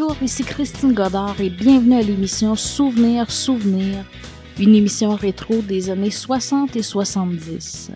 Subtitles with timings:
[0.00, 4.02] Bonjour, ici Christine Godard et bienvenue à l'émission Souvenir, Souvenir,
[4.58, 7.90] une émission rétro des années 60 et 70.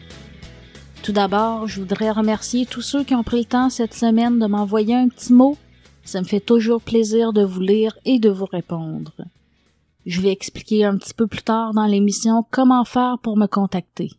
[1.02, 4.46] Tout d'abord, je voudrais remercier tous ceux qui ont pris le temps cette semaine de
[4.46, 5.56] m'envoyer un petit mot.
[6.04, 9.12] Ça me fait toujours plaisir de vous lire et de vous répondre.
[10.04, 14.10] Je vais expliquer un petit peu plus tard dans l'émission comment faire pour me contacter.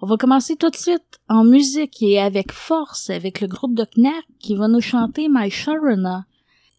[0.00, 3.86] On va commencer tout de suite en musique et avec force avec le groupe de
[3.96, 6.24] Knack qui va nous chanter My Sharona.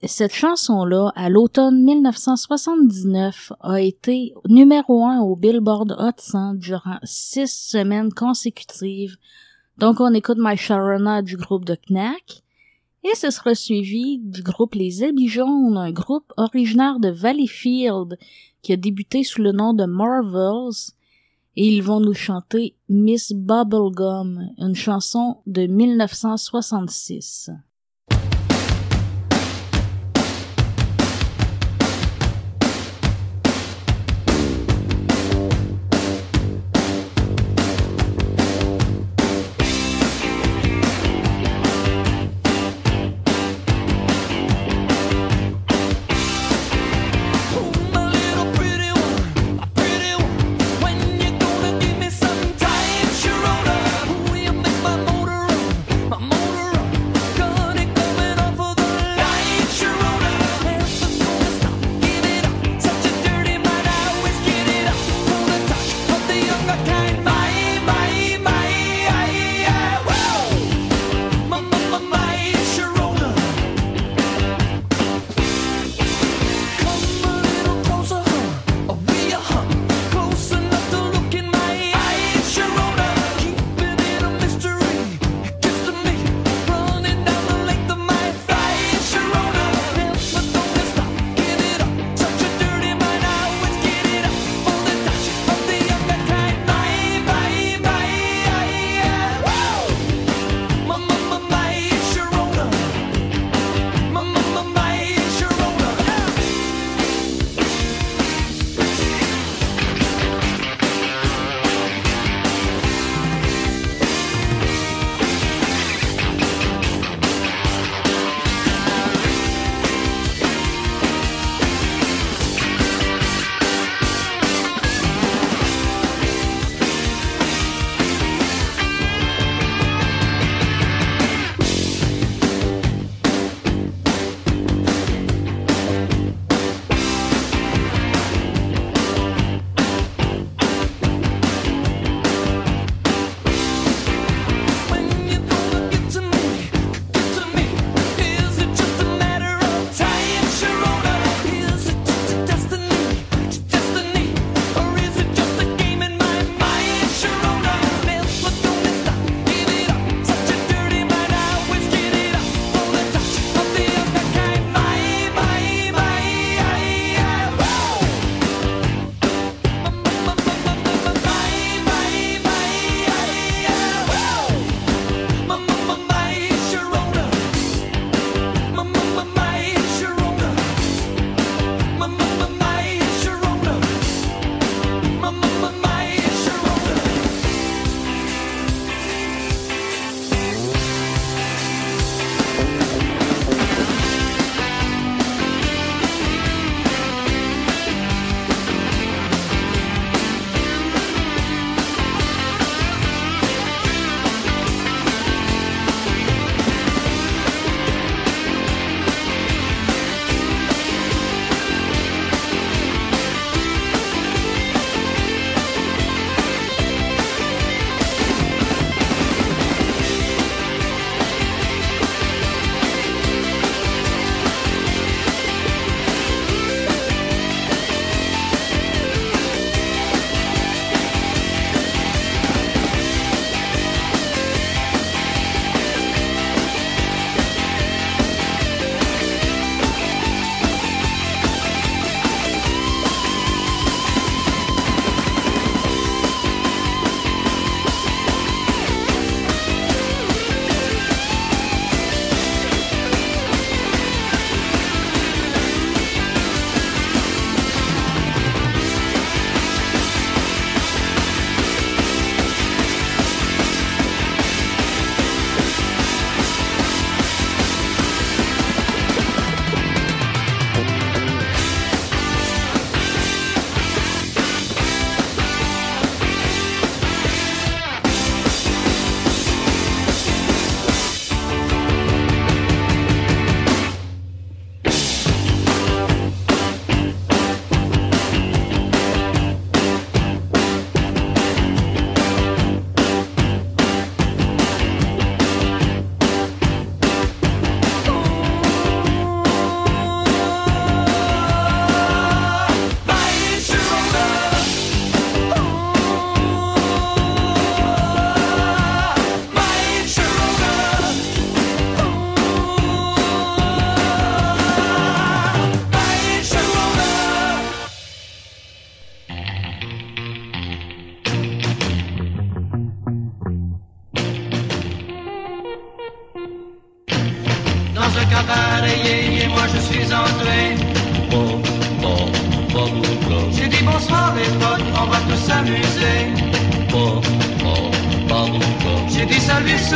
[0.06, 7.48] Cette chanson-là, à l'automne 1979, a été numéro un au Billboard Hot 100 durant six
[7.48, 9.16] semaines consécutives.
[9.78, 12.44] Donc on écoute My Sharona du groupe de Knack.
[13.06, 18.18] Et ce sera suivi du groupe Les Habits Jaunes, un groupe originaire de Valleyfield
[18.62, 20.92] qui a débuté sous le nom de Marvels.
[21.56, 27.52] Et ils vont nous chanter Miss Bubblegum, une chanson de 1966.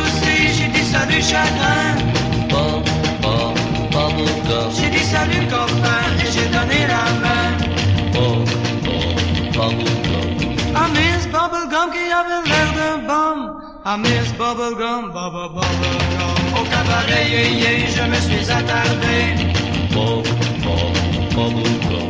[0.05, 1.97] Dit j'ai dit salut chagrin.
[4.75, 7.47] J'ai dit salut copain et j'ai donné la main.
[10.75, 13.39] À Miss Bubblegum qui avait l'air d'un bum.
[13.85, 16.37] À Miss Bubblegum, bubble, bubblegum.
[16.59, 17.25] Au cabaret,
[17.95, 19.17] je me suis attardé.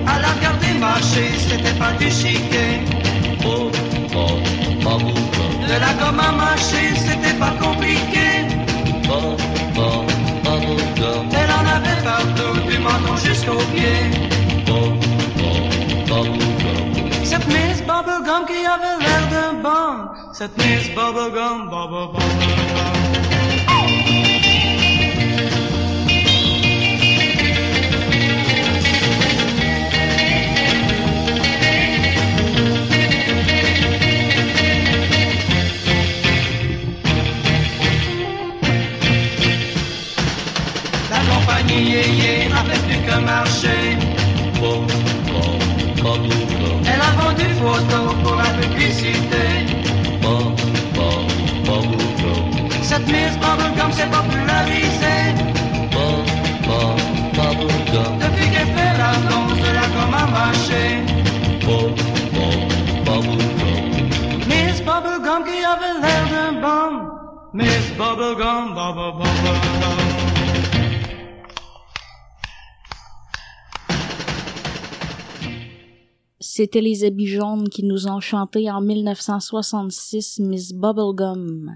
[0.07, 2.81] À la regarder marcher, c'était pas du chiquet.
[5.67, 8.47] De la gomme à mâcher, c'était pas compliqué.
[11.33, 14.07] Elle en avait partout, du menton jusqu'aux pieds.
[17.23, 20.07] Cette Miss Bubblegum qui avait l'air d'un bon.
[20.31, 23.26] Cette Miss Bubblegum, bubble, bubblegum.
[41.77, 43.97] Plus que marcher.
[46.85, 49.45] Elle a vendu photos pour la publicité.
[52.81, 55.23] Cette Miss Bubblegum s'est popularisée.
[58.21, 60.89] Depuis qu'elle fait l'annonce de la gomme à mâcher.
[64.47, 66.91] Miss Bubblegum qui avait l'air d'un bon.
[67.53, 69.96] Miss Bubblegum, bubble, bubblegum.
[76.39, 81.71] C'était les habits jaunes qui nous ont chanté en 1966 Miss Bubblegum.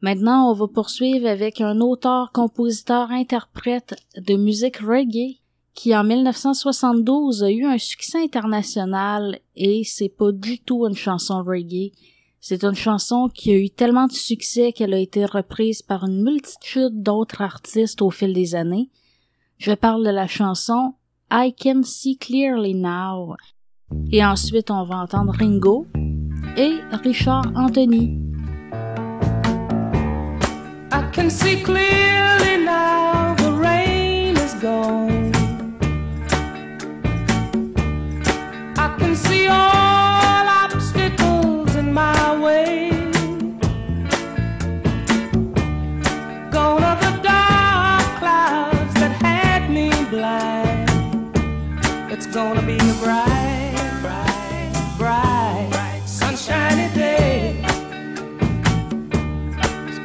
[0.00, 5.38] Maintenant, on va poursuivre avec un auteur, compositeur, interprète de musique reggae
[5.74, 11.42] qui en 1972 a eu un succès international et c'est pas du tout une chanson
[11.42, 11.92] reggae.
[12.40, 16.24] C'est une chanson qui a eu tellement de succès qu'elle a été reprise par une
[16.24, 18.90] multitude d'autres artistes au fil des années.
[19.58, 20.94] Je parle de la chanson
[21.30, 23.36] I Can See Clearly Now.
[24.10, 25.86] Et ensuite, on va entendre Ringo
[26.56, 28.18] et Richard Anthony.
[30.92, 35.32] I can see clearly now the rain is gone.
[38.76, 42.90] I can see all obstacles in my way.
[46.50, 50.90] Gone are the dark clouds that had me blind.
[52.10, 53.31] It's gonna be a bright,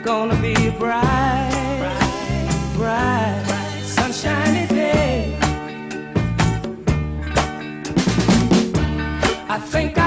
[0.08, 1.90] gonna be a bright,
[2.76, 3.44] bright,
[3.84, 5.38] sunshiny day.
[9.50, 10.07] I think I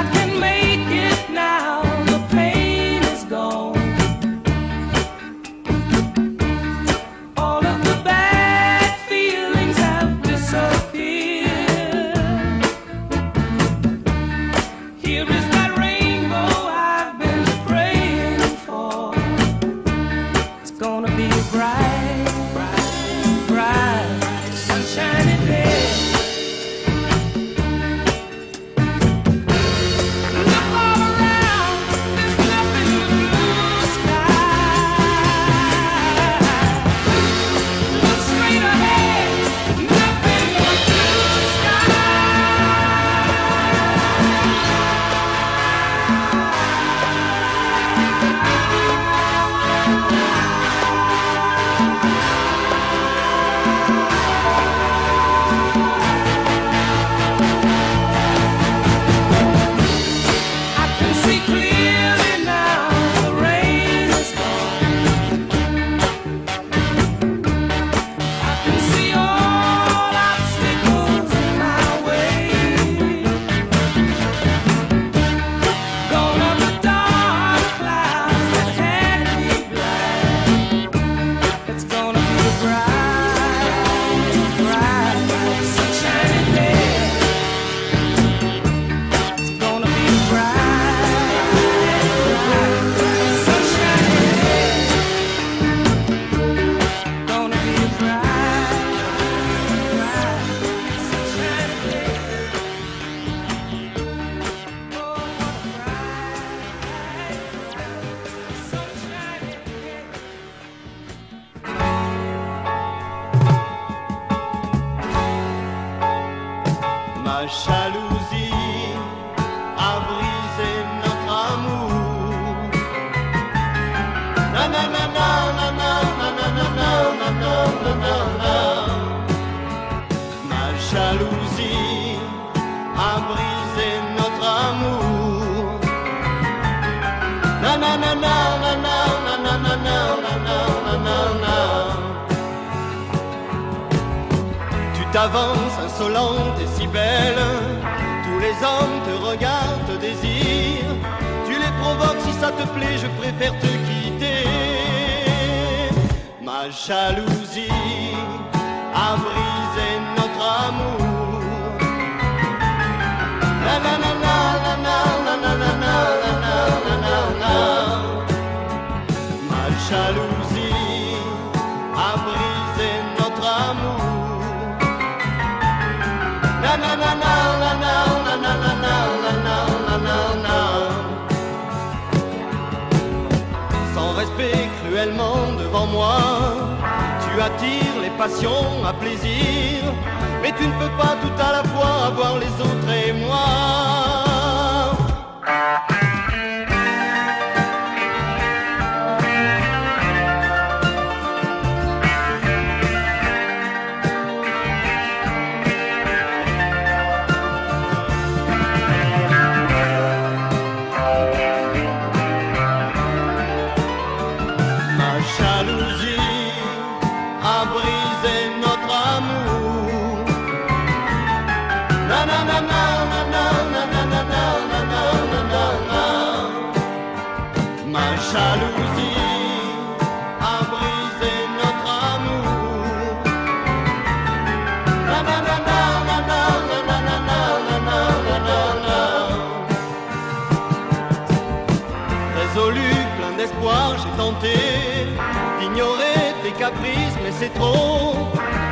[246.80, 248.14] mais c'est trop.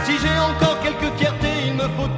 [0.05, 2.09] Si j'ai encore quelques fiertés, il me faut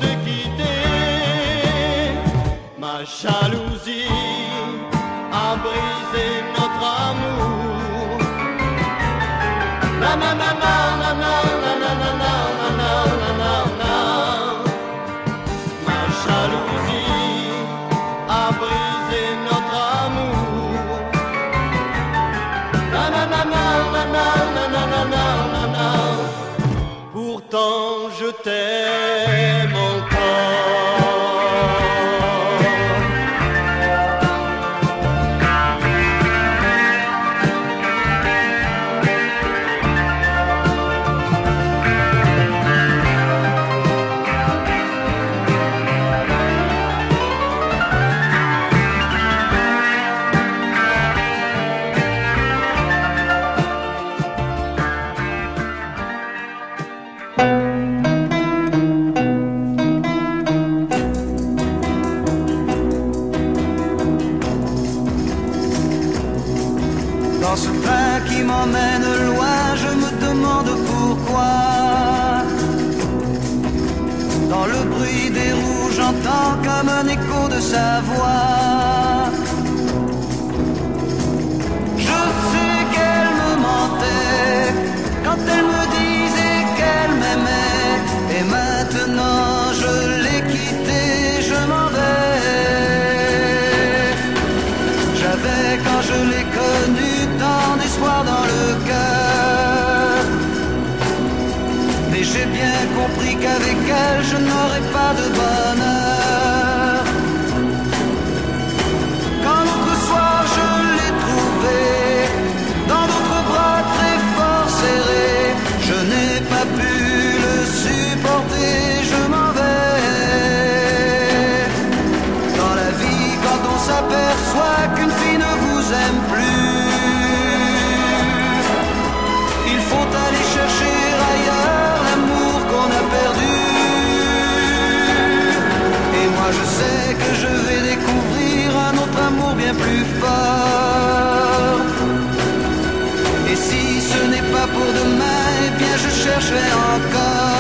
[146.41, 147.60] שעוד כאן.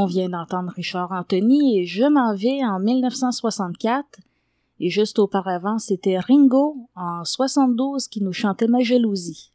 [0.00, 4.20] On vient d'entendre Richard Anthony et Je m'en vais en 1964.
[4.78, 9.50] Et juste auparavant, c'était Ringo en 72 qui nous chantait Ma jalousie.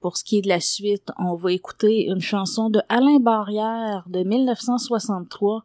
[0.00, 4.04] Pour ce qui est de la suite, on va écouter une chanson de Alain Barrière
[4.06, 5.64] de 1963,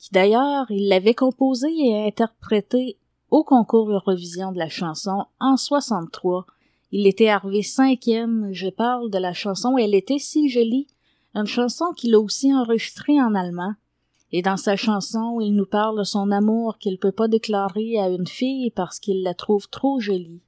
[0.00, 2.96] qui d'ailleurs, il l'avait composée et interprétée
[3.30, 6.44] au concours Eurovision de la chanson en 63.
[6.90, 8.48] Il était arrivé cinquième.
[8.52, 10.88] Je parle de la chanson Elle était si jolie,
[11.36, 13.74] une chanson qu'il a aussi enregistrée en allemand.
[14.32, 18.08] Et dans sa chanson, il nous parle de son amour qu'il peut pas déclarer à
[18.08, 20.40] une fille parce qu'il la trouve trop jolie.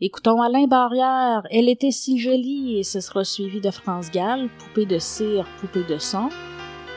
[0.00, 4.86] Écoutons Alain Barrière, Elle était si jolie et ce sera suivi de France Gall, Poupée
[4.86, 6.28] de cire, Poupée de son,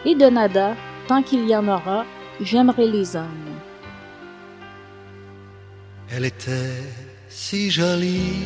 [0.06, 0.76] et de Nada,
[1.08, 2.06] Tant qu'il y en aura,
[2.42, 3.60] J'aimerais les hommes.
[6.10, 6.84] Elle était
[7.30, 8.44] si jolie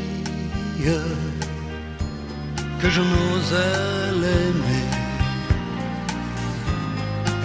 [2.82, 4.88] que je n'osais l'aimer.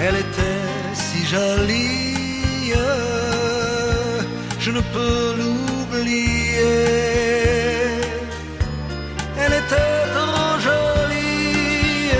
[0.01, 2.73] Elle était si jolie,
[4.61, 6.75] je ne peux l'oublier.
[9.42, 12.11] Elle était trop jolie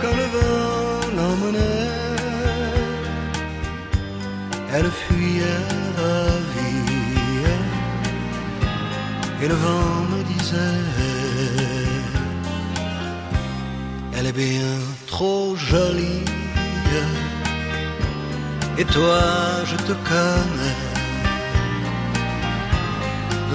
[0.00, 1.90] quand le vent l'emmenait.
[4.74, 5.66] Elle fuyait
[5.98, 6.88] ravie
[9.42, 9.97] et le vent
[14.20, 14.74] Elle est bien
[15.06, 16.24] trop jolie.
[18.76, 19.20] Et toi
[19.64, 20.78] je te connais.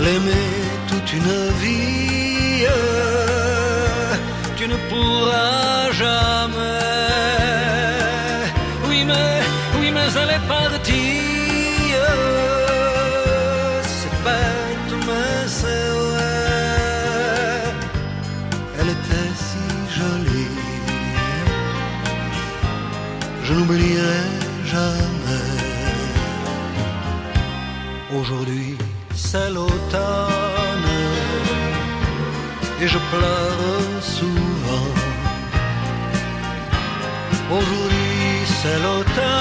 [0.04, 0.52] L'aimer
[0.88, 2.66] toute une vie
[4.56, 6.80] tu ne pourras jamais.
[8.88, 9.42] Oui mais
[9.80, 10.93] oui mais elle est partie
[23.64, 24.24] n'oublierai
[24.66, 25.50] jamais.
[28.18, 28.78] Aujourd'hui
[29.16, 30.90] c'est l'automne.
[32.82, 34.90] Et je pleure souvent.
[37.52, 39.33] Aujourd'hui c'est l'automne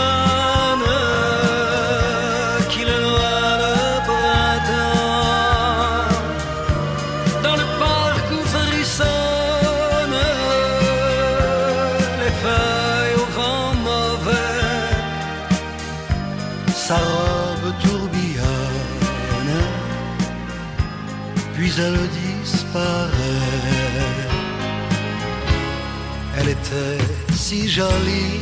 [27.52, 28.40] si jolie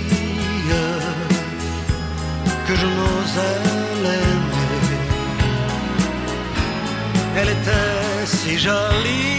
[2.66, 3.60] que je n'osais
[4.02, 4.78] l'aimer.
[7.38, 9.29] Elle était si jolie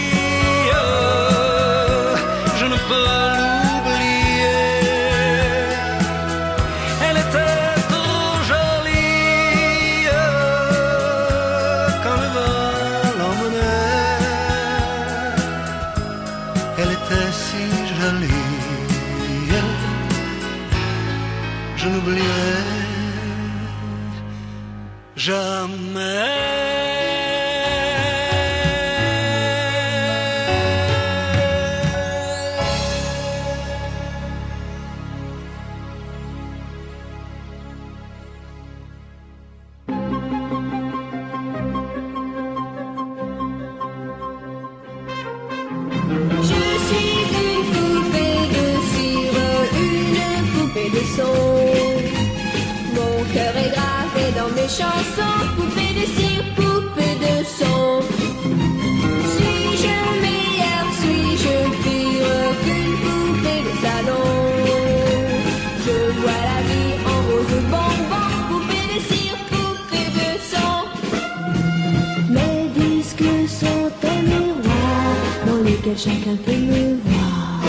[76.04, 77.62] chacun peut me voir.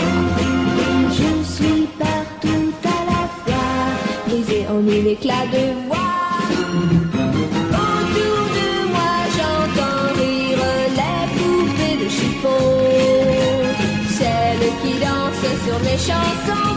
[1.18, 3.72] Je suis partout à la fois,
[4.26, 6.18] brisé en mille éclats de voix.
[7.84, 10.64] Autour de moi, j'entends rire
[10.98, 12.64] les poupées de chiffon.
[14.18, 16.74] Celles qui dansent sur mes chansons,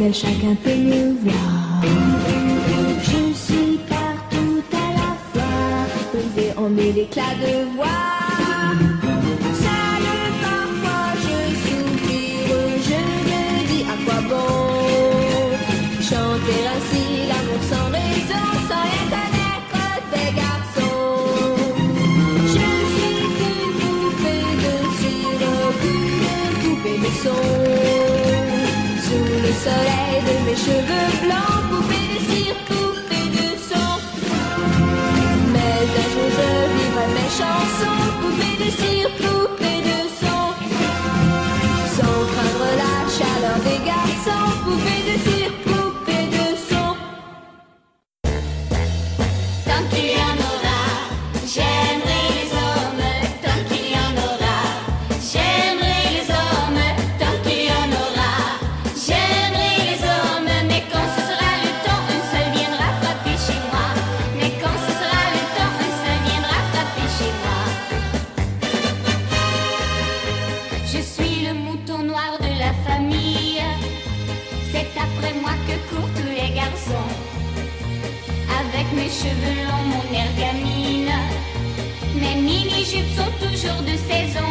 [0.00, 1.82] lequel chacun peut me voir.
[3.02, 8.19] Je suis partout à la fois, posé en mille de voix.
[29.64, 31.59] Soleil de mes cheveux blancs,
[83.60, 84.49] toujours de saison.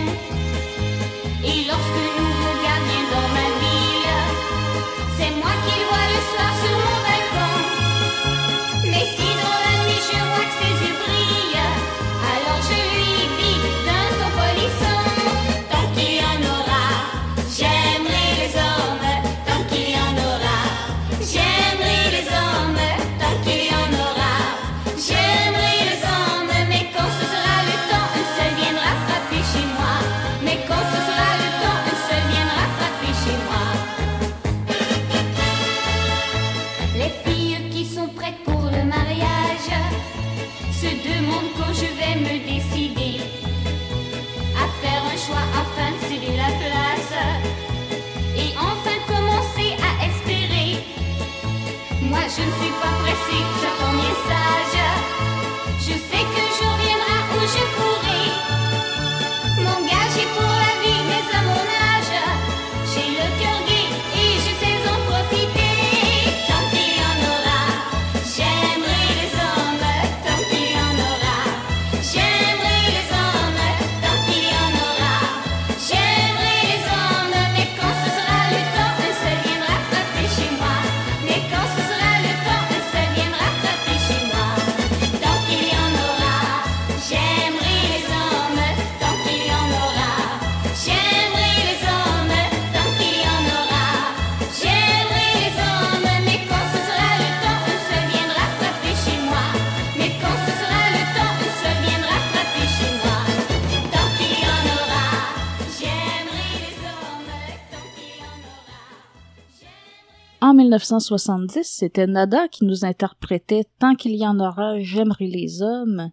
[110.70, 116.12] 1970, c'était Nada qui nous interprétait Tant qu'il y en aura, j'aimerai les hommes.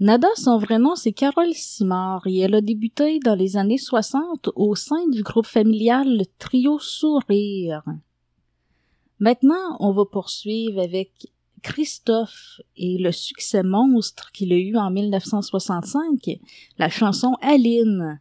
[0.00, 4.50] Nada, son vrai nom, c'est Carole Simard et elle a débuté dans les années 60
[4.54, 7.82] au sein du groupe familial Trio Sourire.
[9.18, 11.32] Maintenant, on va poursuivre avec
[11.62, 16.38] Christophe et le succès monstre qu'il a eu en 1965,
[16.78, 18.20] la chanson Aline.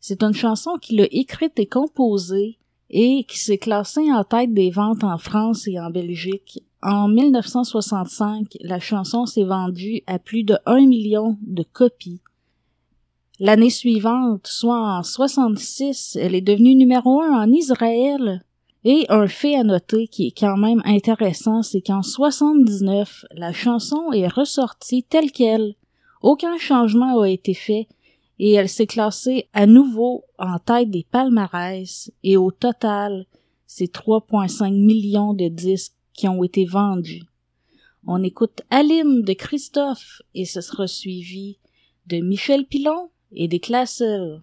[0.00, 2.58] C'est une chanson qu'il a écrite et composée
[2.90, 6.62] et qui s'est classée en tête des ventes en France et en Belgique.
[6.82, 12.20] En 1965, la chanson s'est vendue à plus de 1 million de copies.
[13.38, 18.42] L'année suivante, soit en 66, elle est devenue numéro un en Israël.
[18.84, 24.12] Et un fait à noter qui est quand même intéressant, c'est qu'en 79, la chanson
[24.12, 25.74] est ressortie telle qu'elle.
[26.22, 27.88] Aucun changement a été fait
[28.38, 33.26] et elle s'est classée à nouveau en tête des palmarès et au total,
[33.66, 37.22] c'est 3,5 millions de disques qui ont été vendus.
[38.06, 41.58] On écoute Aline de Christophe et ce sera suivi
[42.06, 44.42] de Michel Pilon et des Classeurs.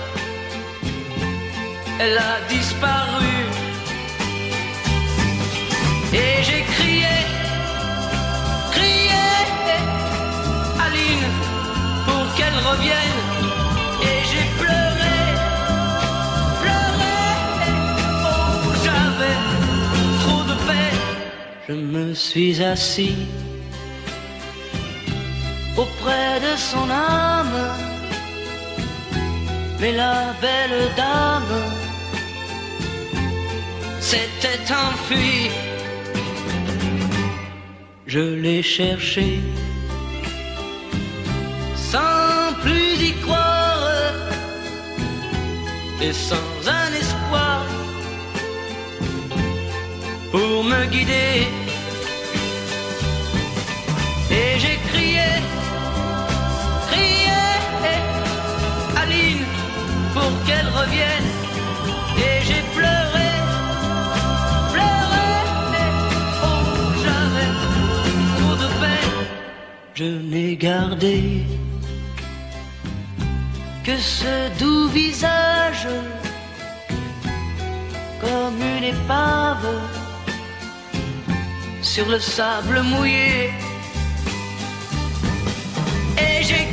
[2.01, 3.35] elle a disparu.
[6.13, 7.15] Et j'ai crié,
[8.75, 9.27] crié,
[10.85, 11.27] Aline,
[12.05, 13.21] pour qu'elle revienne.
[14.09, 15.17] Et j'ai pleuré,
[16.61, 17.19] pleuré,
[18.29, 19.37] oh j'avais
[20.23, 21.01] trop de peine.
[21.67, 23.17] Je me suis assis
[25.77, 27.59] auprès de son âme,
[29.79, 31.90] mais la belle dame
[34.01, 35.49] s'était enfuie.
[38.07, 39.39] Je l'ai cherché
[41.75, 43.71] sans plus y croire
[46.01, 47.63] et sans un espoir
[50.31, 51.47] pour me guider.
[54.31, 55.29] Et j'ai crié,
[56.89, 57.41] crié,
[59.01, 59.45] Aline,
[60.13, 61.29] pour qu'elle revienne.
[62.17, 63.10] Et j'ai pleuré,
[70.01, 71.43] Je n'ai gardé
[73.83, 75.87] que ce doux visage
[78.19, 79.67] comme une épave
[81.83, 83.51] sur le sable mouillé.
[86.17, 86.65] Et j'ai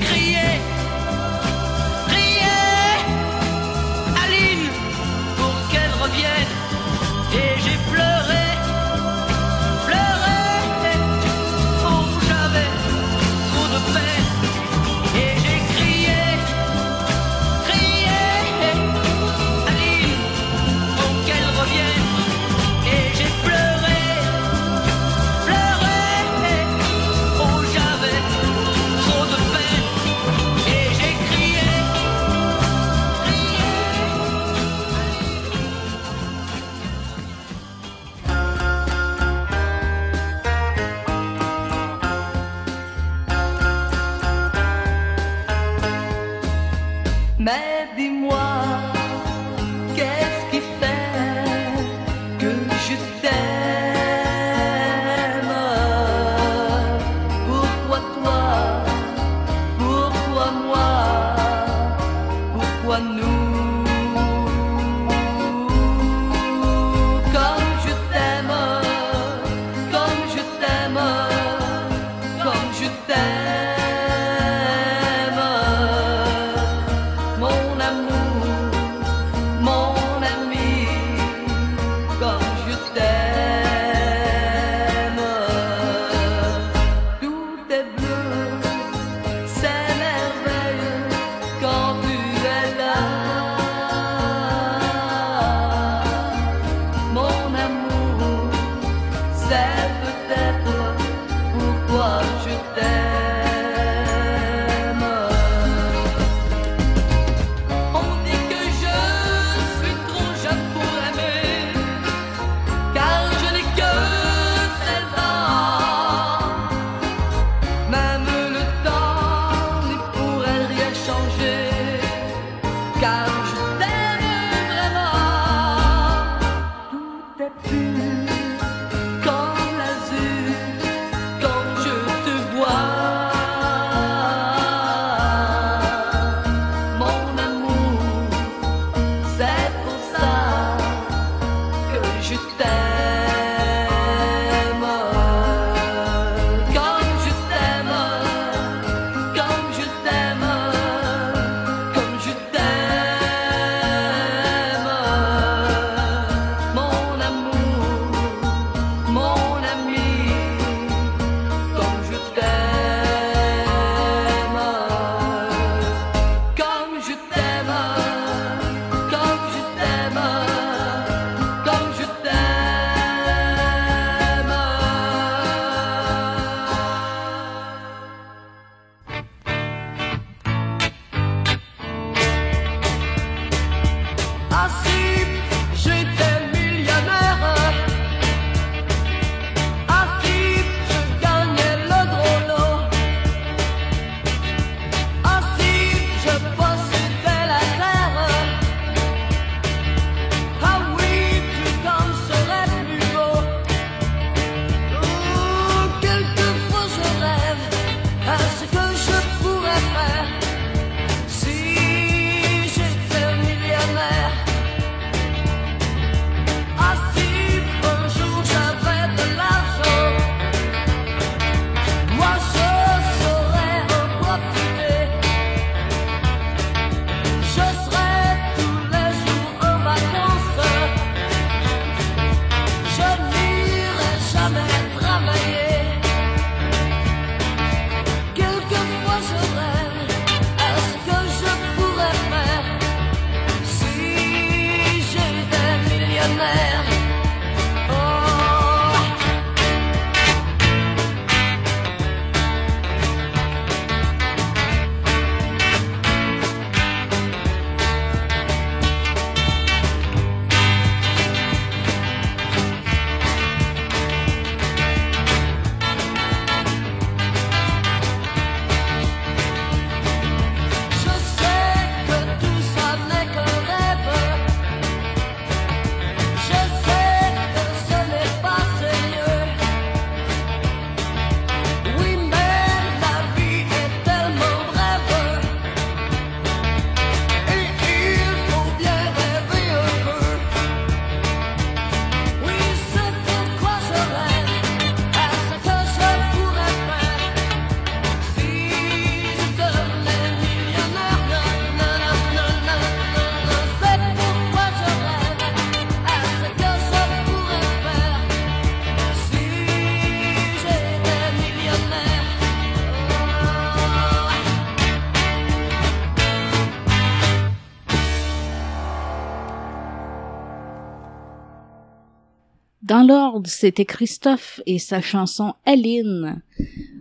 [323.46, 326.42] C'était Christophe et sa chanson Aline.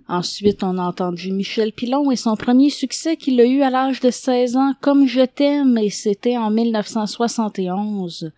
[0.08, 4.00] Ensuite, on a entendu Michel Pilon et son premier succès qu'il a eu à l'âge
[4.00, 8.32] de 16 ans, Comme je t'aime, et c'était en 1971.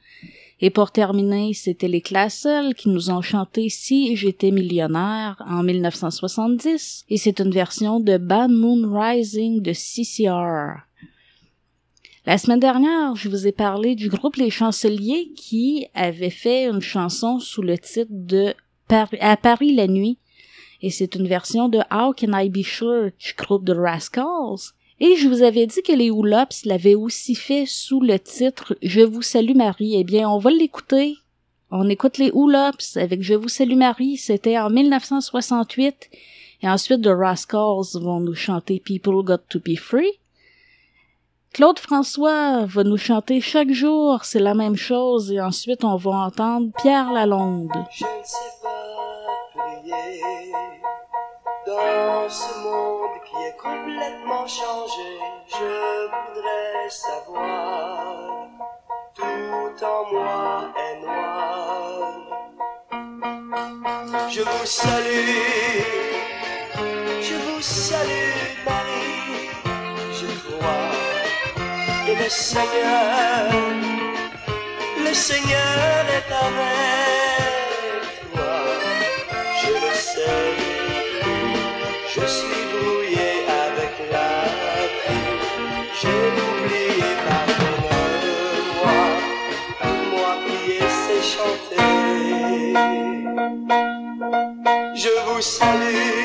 [0.61, 7.05] Et pour terminer, c'était les Classels qui nous ont chanté Si j'étais millionnaire en 1970,
[7.09, 10.88] et c'est une version de Bad Moon Rising de CCR.
[12.25, 16.81] La semaine dernière, je vous ai parlé du groupe Les Chanceliers qui avait fait une
[16.81, 18.53] chanson sous le titre de
[18.89, 20.17] À Paris la nuit.
[20.81, 24.73] Et c'est une version de How Can I Be Sure du groupe de Rascals.
[24.99, 29.01] Et je vous avais dit que les Houlops l'avaient aussi fait sous le titre Je
[29.01, 29.95] vous salue Marie.
[29.95, 31.15] Eh bien, on va l'écouter.
[31.71, 34.17] On écoute les Houlops avec Je vous salue Marie.
[34.17, 36.09] C'était en 1968.
[36.63, 40.19] Et ensuite, The Rascals vont nous chanter People Got to Be Free.
[41.53, 46.11] Claude François va nous chanter chaque jour, c'est la même chose, et ensuite on va
[46.11, 47.71] entendre Pierre Lalonde.
[47.91, 48.69] Je ne sais pas
[49.55, 50.53] prier
[51.65, 55.19] dans ce monde qui est complètement changé.
[55.47, 58.47] Je voudrais savoir,
[59.15, 62.19] tout en moi est noir.
[64.29, 65.81] Je vous salue,
[67.21, 69.48] je vous salue Marie,
[72.21, 73.49] le Seigneur,
[75.05, 78.03] le Seigneur est avec
[78.33, 78.55] toi.
[79.61, 80.53] Je le sais,
[82.13, 83.31] je suis brouillé
[83.65, 84.31] avec la
[85.03, 85.25] vie.
[85.99, 88.99] J'ai oublié, pardonne-moi,
[90.11, 91.89] moi qui ai chanter.
[94.95, 96.19] Je vous salue,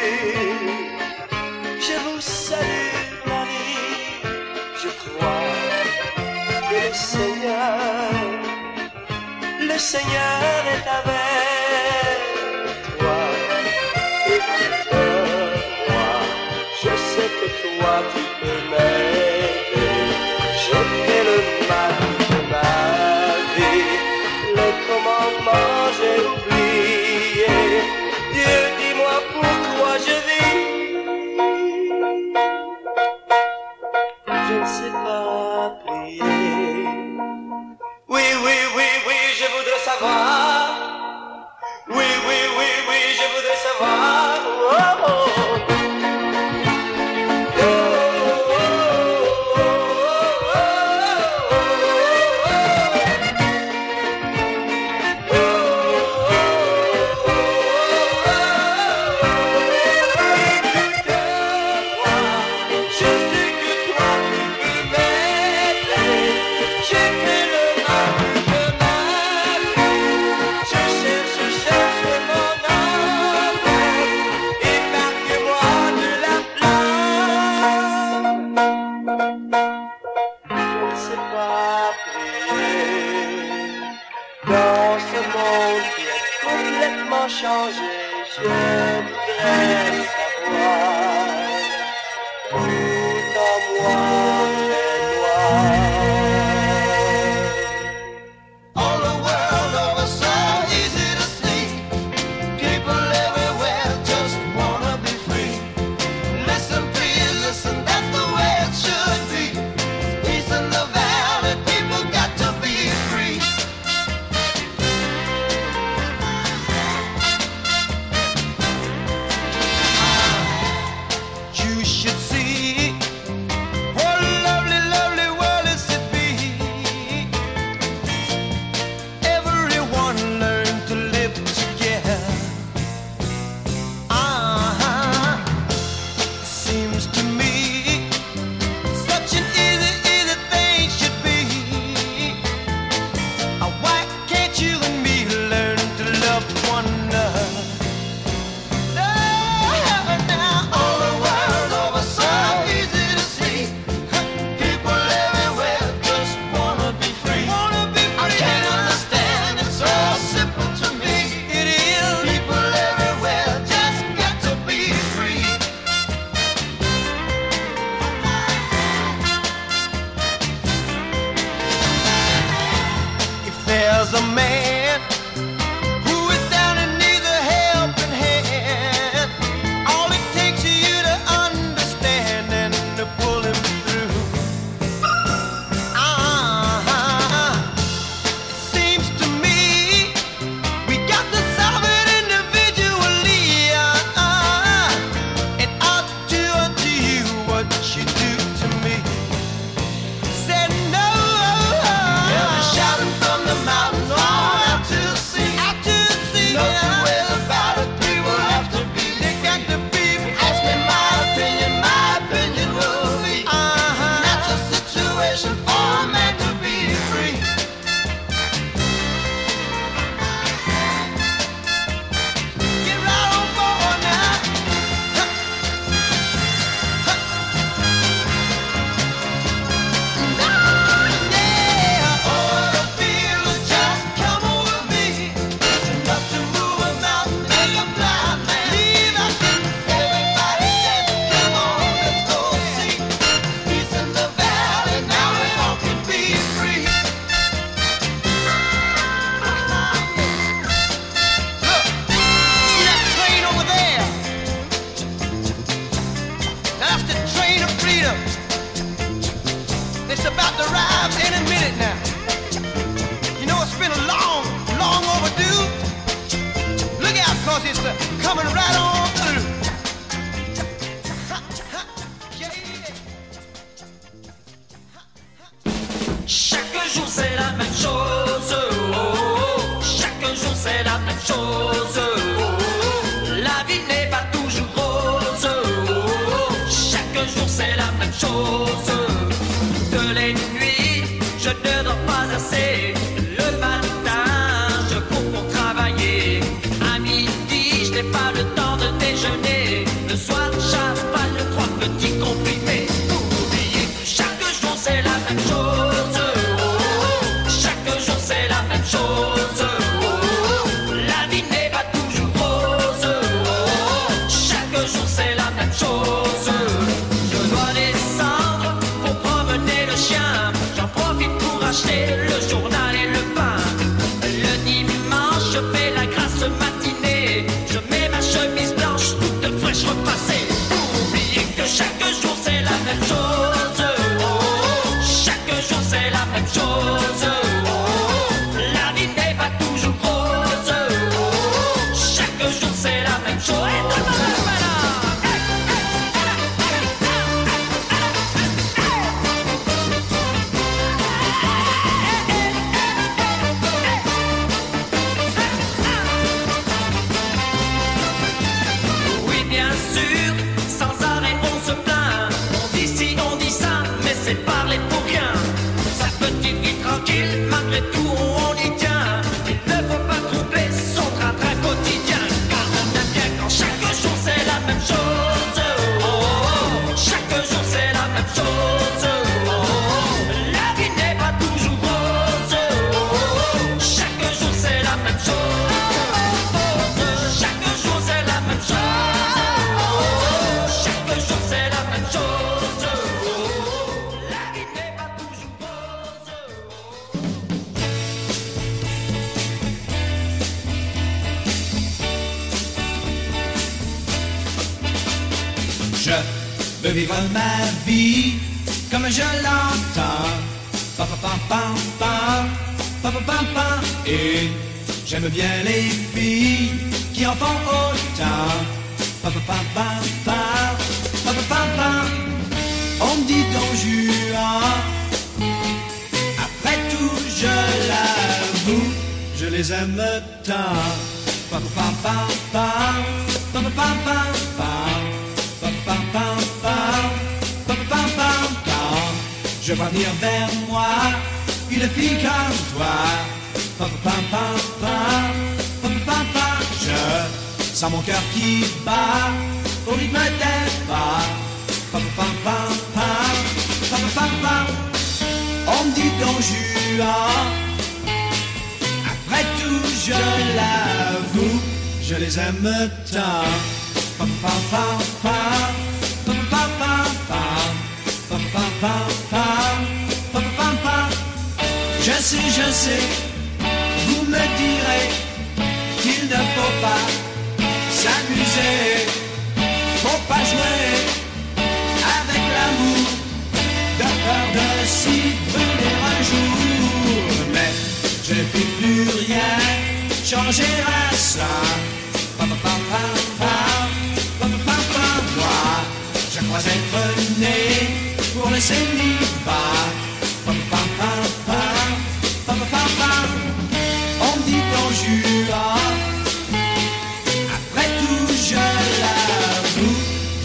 [1.79, 2.94] je vous salue,
[9.61, 12.19] le Seigneur est avec
[12.99, 13.21] toi.
[14.27, 16.09] Écoute-moi,
[16.83, 17.47] je sais que
[17.79, 18.24] toi tu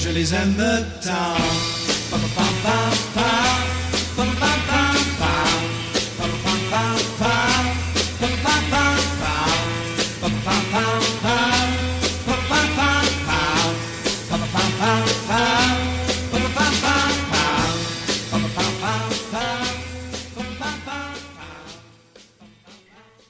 [0.10, 0.55] je les aime
[1.03, 1.10] tant.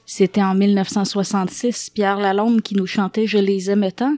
[0.06, 4.16] C'était en 1966, Pierre Lalonde qui nous chantait Je les aimais tant.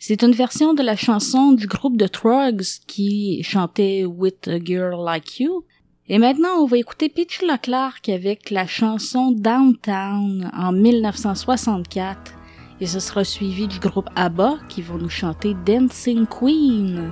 [0.00, 5.04] C'est une version de la chanson du groupe de Trugs qui chantait With a Girl
[5.04, 5.64] Like You.
[6.08, 12.32] Et maintenant, on va écouter Petula Clark avec la chanson Downtown en 1964.
[12.80, 17.10] Et ce sera suivi du groupe ABBA qui vont nous chanter Dancing Queen.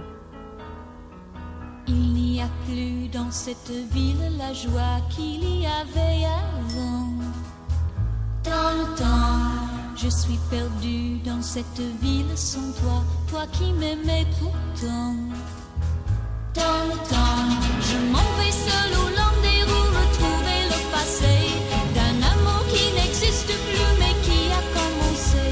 [1.89, 7.09] Il n'y a plus dans cette ville la joie qu'il y avait avant.
[8.45, 9.66] Dans
[9.97, 15.15] je suis perdue dans cette ville sans toi, toi qui m'aimais pourtant.
[16.55, 17.49] Dans le temps,
[17.81, 21.35] je m'en vais seul au long des rues retrouver le passé
[21.95, 25.47] d'un amour qui n'existe plus mais qui a commencé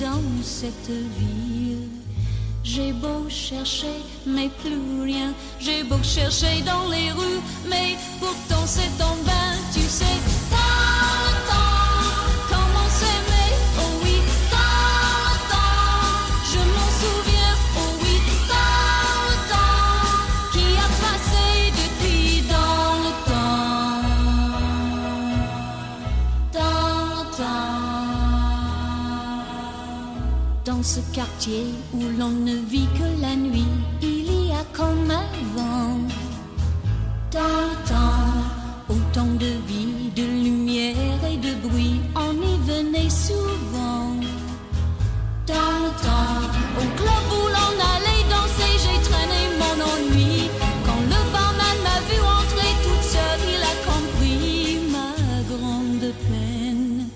[0.00, 1.88] dans cette ville.
[2.62, 5.32] J'ai beau chercher, mais plus rien.
[5.58, 10.18] J'ai beau chercher dans les rues, mais pourtant c'est en vain, tu sais.
[10.50, 11.69] Dans le temps,
[30.80, 35.98] Dans ce quartier où l'on ne vit que la nuit, il y a comme avant.
[37.30, 37.68] Dans
[38.88, 44.14] le autant de vie, de lumière et de bruit, on y venait souvent.
[45.46, 50.48] Dans le temps, au club où l'on allait danser, j'ai traîné mon ennui.
[50.86, 55.12] Quand le barman m'a vu entrer toute seule, il a compris ma
[55.54, 57.08] grande peine.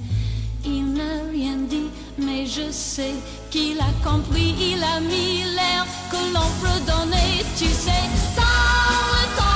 [0.66, 1.88] Il n'a rien dit,
[2.18, 3.14] mais je sais
[3.54, 4.52] qu'il a compris.
[4.72, 8.06] Il a mis l'air que l'on fredonnait, tu sais.
[8.40, 9.53] Dans le temps,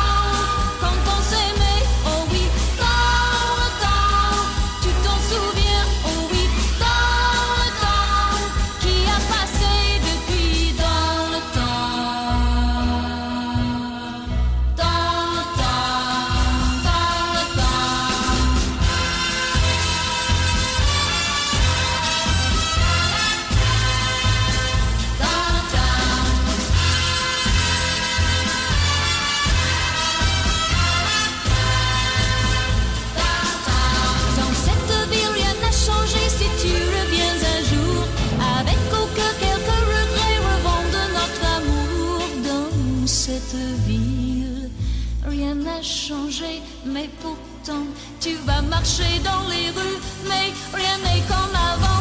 [46.98, 47.86] mais pourtant
[48.20, 50.00] tu vas marcher dans les rues.
[50.28, 51.97] Mais rien n'est comme avant,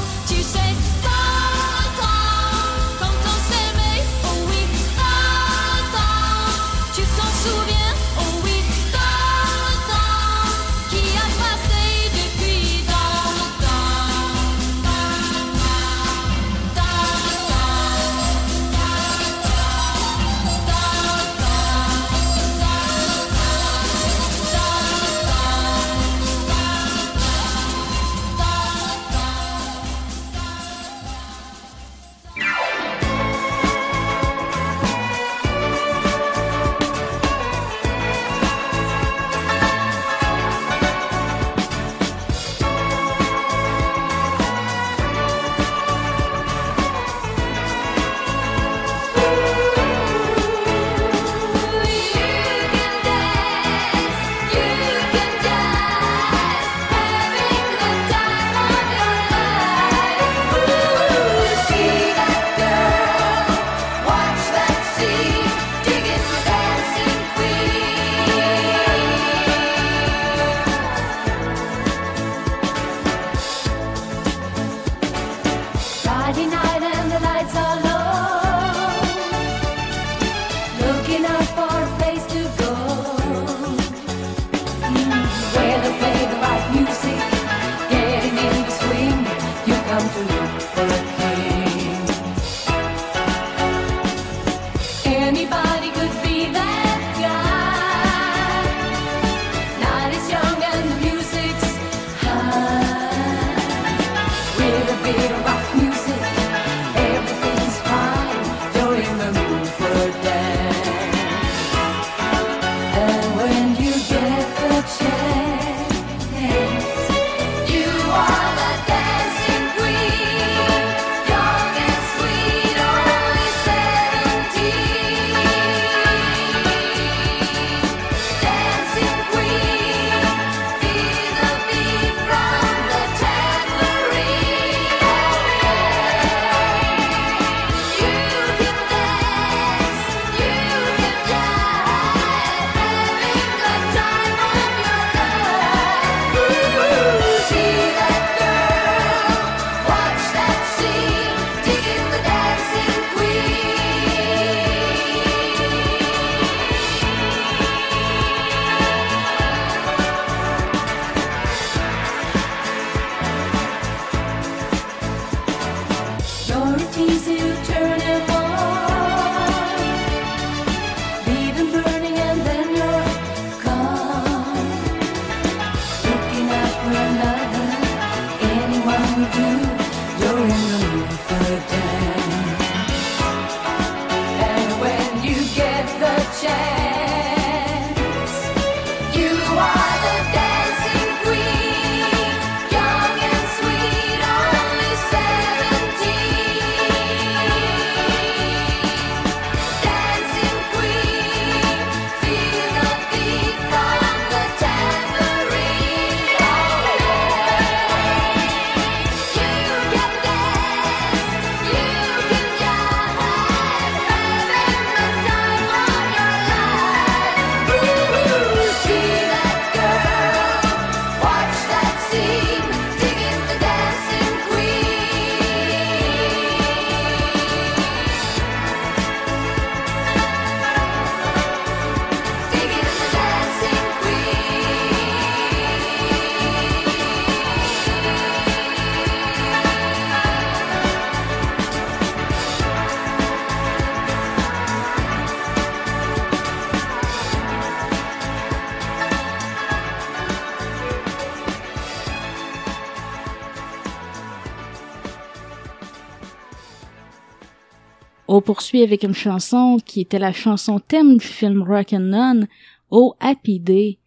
[258.47, 262.47] poursuit avec une chanson qui était la chanson thème du film Rock'n'None,
[262.89, 263.97] Oh Happy Day,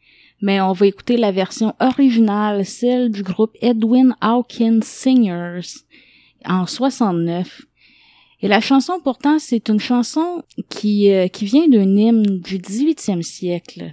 [0.40, 5.84] mais on va écouter la version originale, celle du groupe Edwin Hawkins Singers,
[6.46, 7.66] en 69.
[8.40, 13.20] Et la chanson, pourtant, c'est une chanson qui, euh, qui vient d'un hymne du 18e
[13.20, 13.90] siècle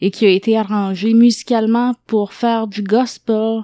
[0.00, 3.62] et qui a été arrangée musicalement pour faire du gospel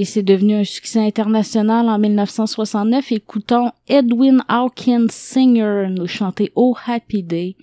[0.00, 3.12] et c'est devenu un succès international en 1969.
[3.12, 7.54] Écoutons Edwin Hawkins Singer nous chanter Oh Happy Day.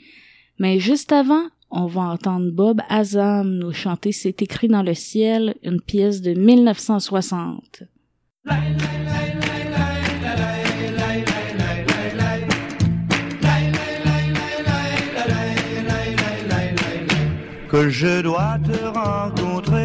[0.60, 5.56] Mais juste avant, on va entendre Bob Azam nous chanter C'est écrit dans le ciel,
[5.64, 7.86] une pièce de 1960.
[17.70, 19.77] que je dois te rencontrer.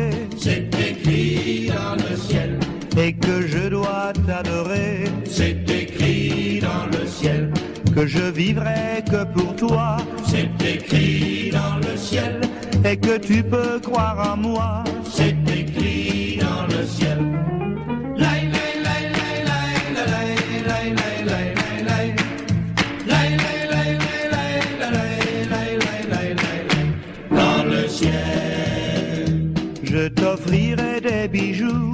[3.12, 5.04] Et que je dois t'adorer.
[5.26, 7.52] C'est écrit dans le ciel.
[7.94, 9.98] Que je vivrai que pour toi.
[10.26, 12.40] C'est écrit dans le ciel.
[12.86, 14.84] Et que tu peux croire en moi.
[15.10, 17.18] C'est écrit dans le ciel.
[27.30, 29.50] Dans le ciel,
[29.82, 31.91] Je t'offrirai des bijoux.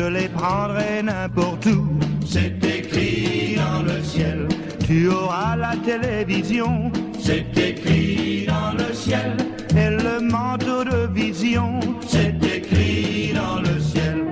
[0.00, 1.86] Je les prendrai n'importe où.
[2.24, 4.48] C'est écrit dans le ciel.
[4.86, 6.90] Tu auras la télévision.
[7.18, 9.36] C'est écrit dans le ciel.
[9.76, 11.80] Et le manteau de vision.
[12.08, 14.24] C'est écrit dans le ciel.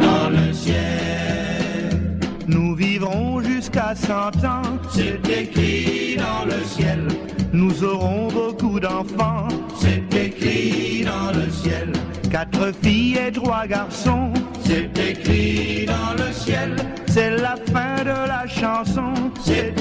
[0.00, 2.10] Dans le ciel,
[2.48, 4.79] Nous vivrons jusqu'à 100 ans.
[4.92, 7.06] C'est écrit dans le ciel.
[7.52, 9.48] Nous aurons beaucoup d'enfants.
[9.78, 11.92] C'est écrit dans le ciel.
[12.30, 14.32] Quatre filles et trois garçons.
[14.64, 16.76] C'est écrit dans le ciel.
[17.08, 19.12] C'est la fin de la chanson.
[19.42, 19.79] C'est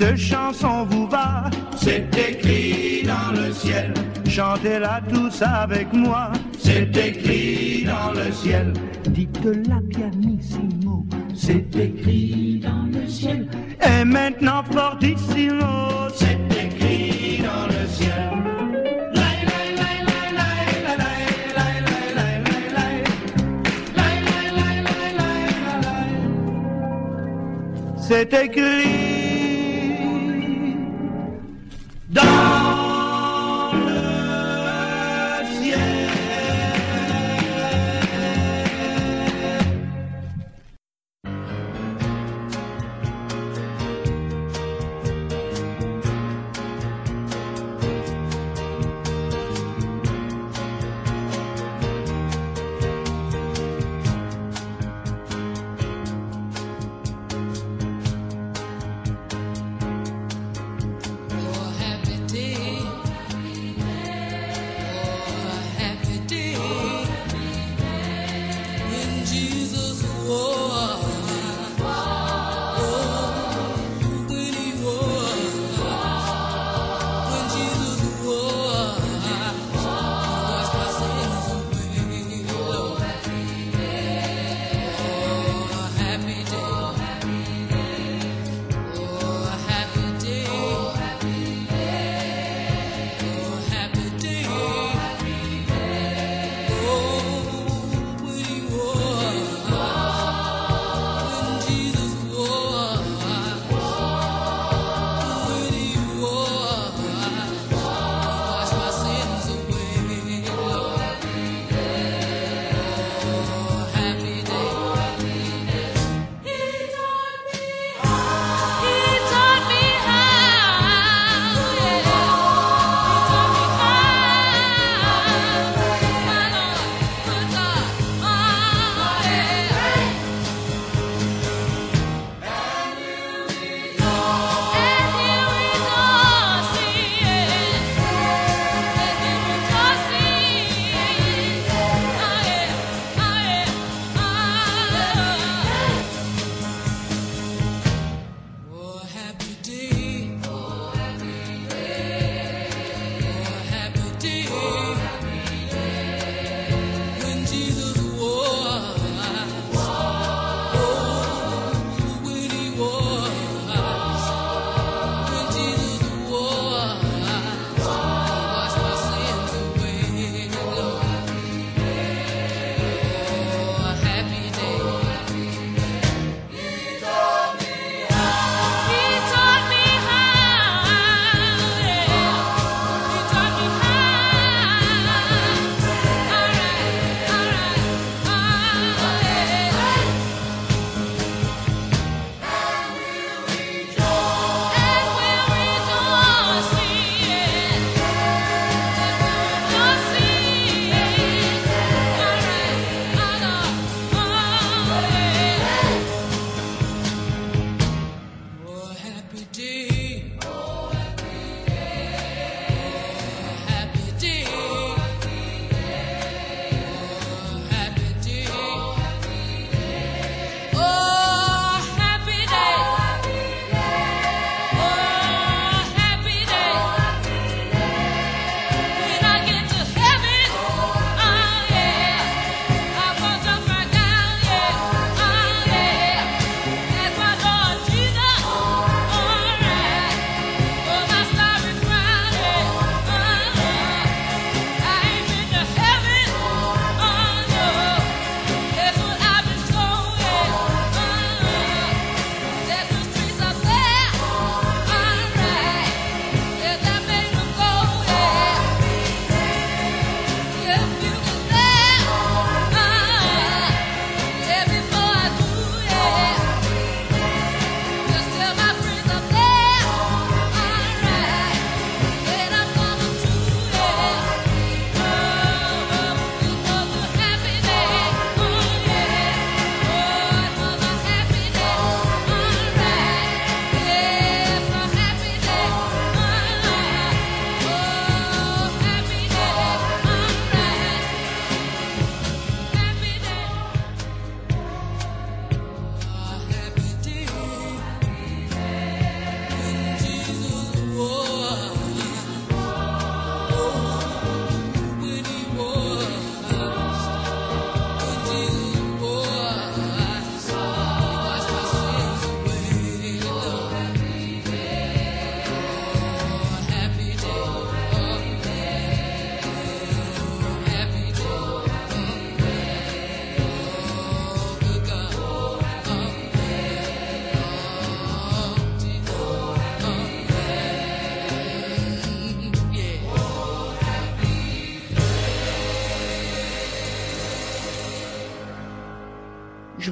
[0.00, 3.92] cette chanson vous va, c'est écrit dans le ciel.
[4.26, 6.32] chantez-la tous avec moi.
[6.58, 8.72] C'est écrit dans le ciel.
[9.04, 11.04] Dites-la pianissimo.
[11.34, 13.46] C'est écrit dans le ciel.
[13.84, 16.08] Et maintenant fortissimo.
[16.14, 18.30] C'est écrit dans le ciel.
[27.98, 29.19] C'est écrit
[32.10, 32.69] dans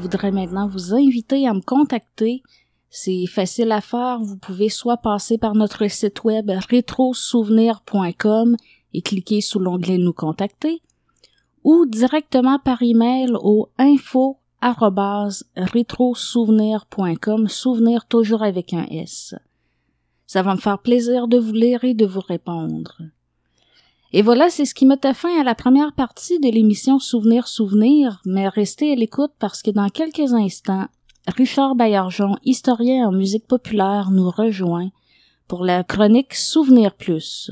[0.09, 2.43] voudrais maintenant vous inviter à me contacter.
[2.89, 4.21] C'est facile à faire.
[4.23, 8.57] Vous pouvez soit passer par notre site web rétrosouvenir.com
[8.95, 10.81] et cliquer sous l'onglet Nous contacter,
[11.63, 19.35] ou directement par email au info rétrosouvenir.com, souvenir toujours avec un S.
[20.27, 22.97] Ça va me faire plaisir de vous lire et de vous répondre.
[24.13, 28.23] Et voilà, c'est ce qui mettait fin à la première partie de l'émission Souvenir Souvenir,
[28.25, 30.87] mais restez à l'écoute parce que dans quelques instants,
[31.27, 34.89] Richard Baillargeon, historien en musique populaire, nous rejoint
[35.47, 37.51] pour la chronique Souvenir Plus.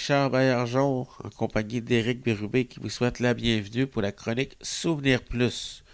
[0.00, 5.22] Richard Baillargeon en compagnie d'Éric Bérubé qui vous souhaite la bienvenue pour la chronique Souvenir
[5.22, 5.84] Plus.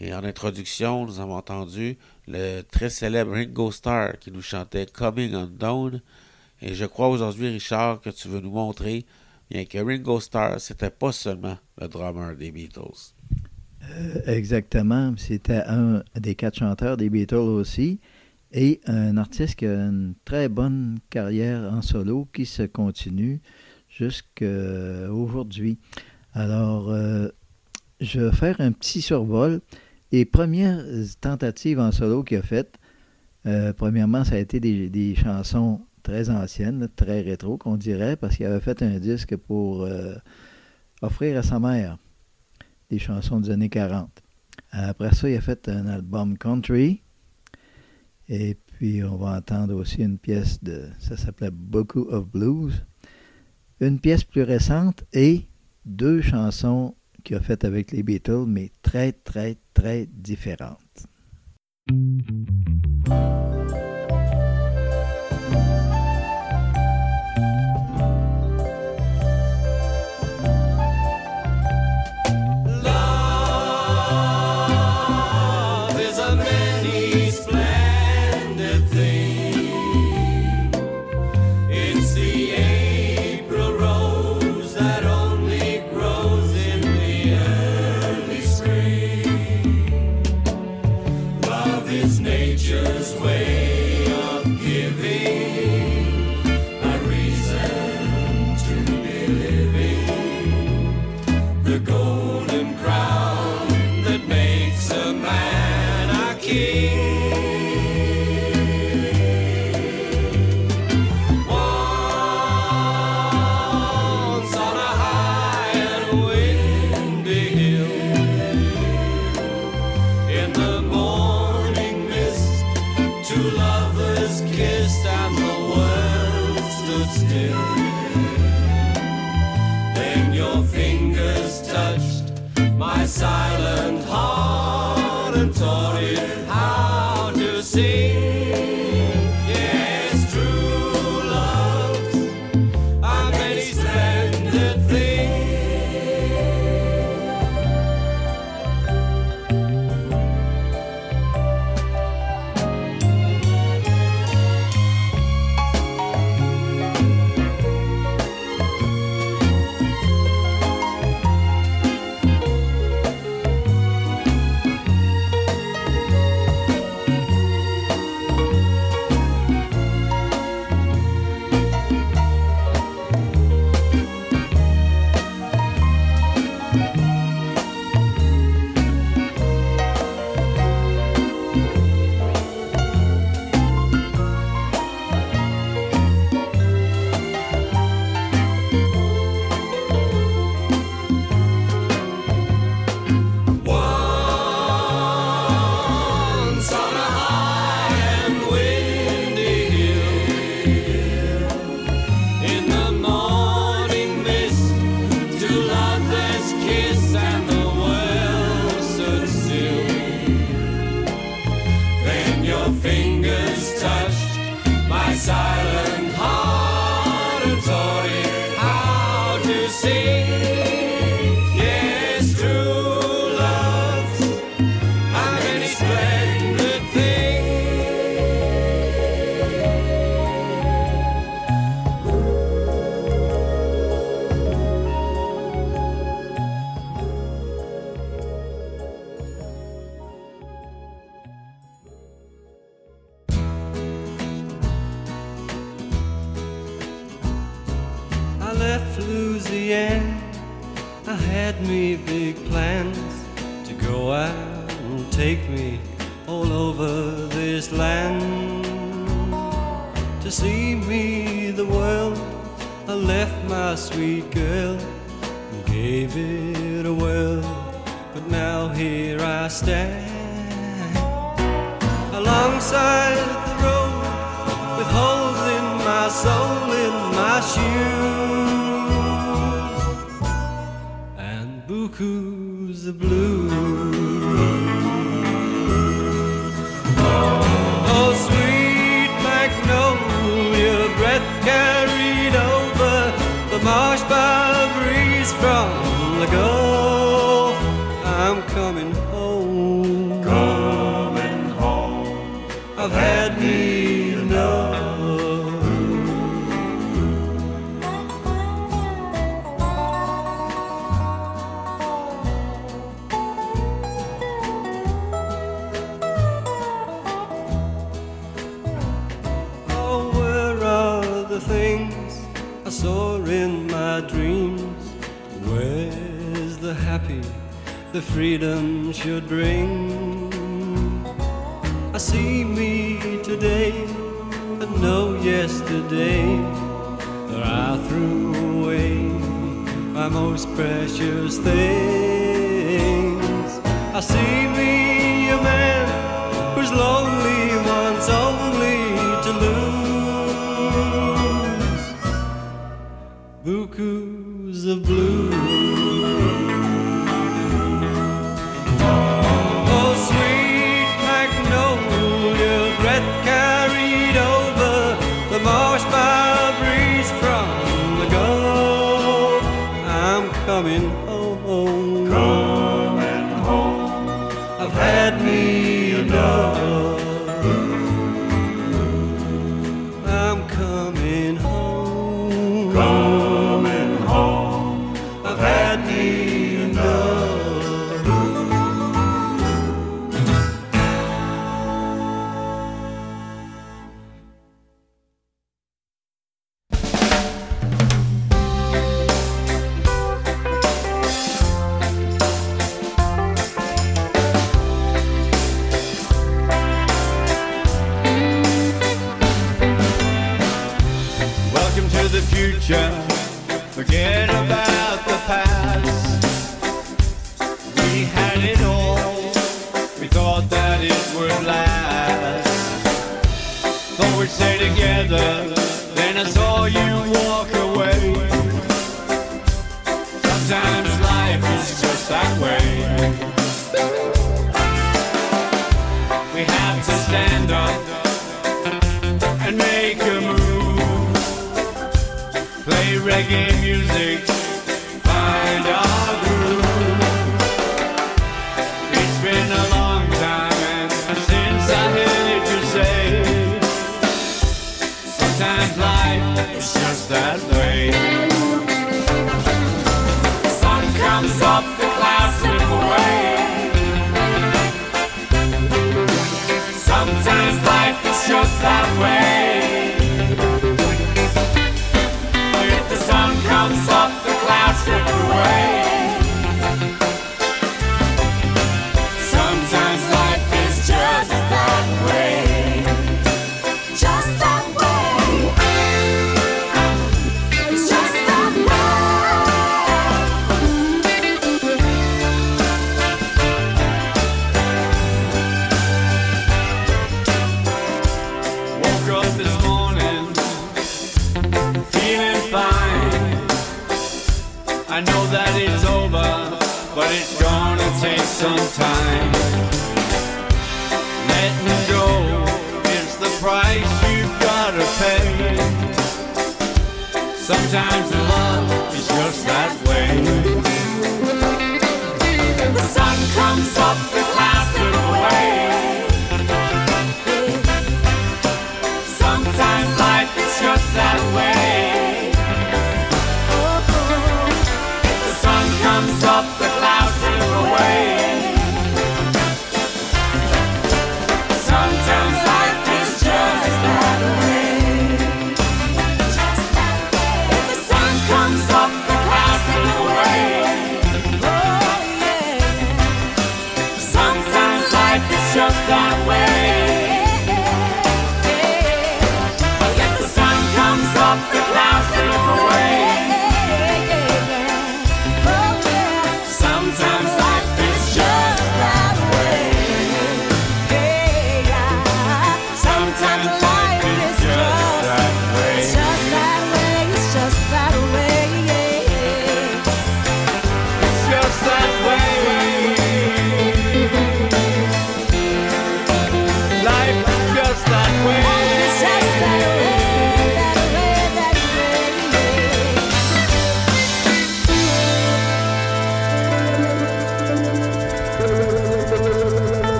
[0.00, 5.34] Et en introduction, nous avons entendu le très célèbre Ringo Starr qui nous chantait Coming
[5.34, 6.00] Undone.
[6.62, 9.04] Et je crois aujourd'hui, Richard, que tu veux nous montrer
[9.50, 13.12] bien que Ringo Starr, c'était pas seulement le drummer des Beatles.
[13.90, 15.12] Euh, exactement.
[15.18, 18.00] C'était un des quatre chanteurs des Beatles aussi.
[18.52, 23.40] Et un artiste qui a une très bonne carrière en solo qui se continue
[23.88, 25.78] jusqu'à aujourd'hui.
[26.34, 27.28] Alors, euh,
[28.00, 29.60] je vais faire un petit survol.
[30.10, 30.84] Les premières
[31.20, 32.78] tentatives en solo qu'il a faites,
[33.46, 38.36] euh, premièrement, ça a été des, des chansons très anciennes, très rétro, qu'on dirait, parce
[38.36, 40.14] qu'il avait fait un disque pour euh,
[41.00, 41.96] offrir à sa mère
[42.90, 44.10] des chansons des années 40.
[44.70, 47.01] Après ça, il a fait un album country.
[48.34, 50.88] Et puis, on va entendre aussi une pièce de.
[50.98, 52.86] Ça s'appelait Beaucoup of Blues.
[53.78, 55.48] Une pièce plus récente et
[55.84, 61.06] deux chansons qu'il a faites avec les Beatles, mais très, très, très différentes.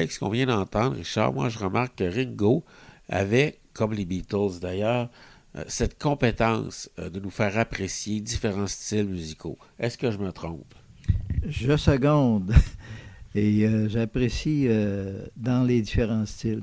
[0.00, 2.64] Avec ce qu'on vient d'entendre, Richard, moi je remarque que Ringo
[3.10, 5.10] avait, comme les Beatles d'ailleurs,
[5.56, 9.58] euh, cette compétence euh, de nous faire apprécier différents styles musicaux.
[9.78, 10.74] Est-ce que je me trompe?
[11.46, 12.54] Je seconde.
[13.34, 14.68] Et euh, j'apprécie
[15.36, 16.62] dans les différents styles.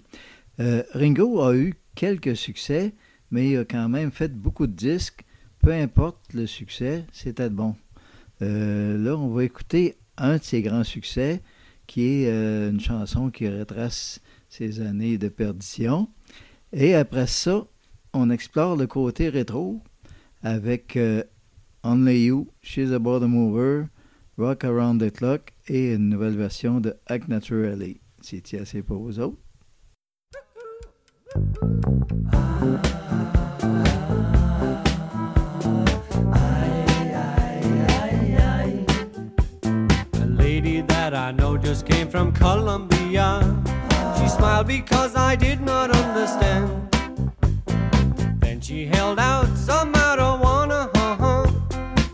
[0.57, 2.95] Ringo a eu quelques succès,
[3.29, 5.23] mais il a quand même fait beaucoup de disques.
[5.59, 7.75] Peu importe le succès, c'était bon.
[8.39, 11.43] Là, on va écouter un de ses grands succès,
[11.87, 14.19] qui est euh, une chanson qui retrace
[14.49, 16.09] ses années de perdition.
[16.73, 17.65] Et après ça,
[18.13, 19.81] on explore le côté rétro
[20.43, 21.23] avec euh,
[21.83, 23.85] Only You, She's a Border Mover,
[24.37, 27.99] Rock Around the Clock et une nouvelle version de Act Naturally.
[28.21, 29.37] C'est assez pour vous autres?
[41.17, 43.41] I know just came from Colombia.
[44.19, 46.69] She smiled because I did not understand.
[48.39, 50.89] Then she held out some marijuana.
[50.95, 51.47] huh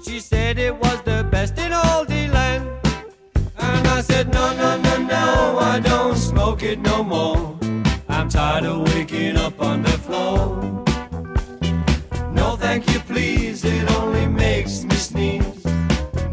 [0.06, 2.66] She said it was the best in all the land.
[3.58, 7.58] And I said, No, no, no, no, I don't smoke it no more.
[8.08, 10.48] I'm tired of waking up on the floor.
[12.32, 15.64] No, thank you, please, it only makes me sneeze.